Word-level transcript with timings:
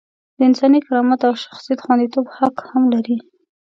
د 0.37 0.39
انساني 0.49 0.79
کرامت 0.85 1.21
او 1.27 1.33
شخصیت 1.45 1.79
خونديتوب 1.85 2.25
حق 2.37 2.55
هم 2.69 2.83
لري. 2.93 3.17